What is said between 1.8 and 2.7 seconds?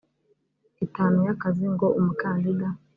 umukandida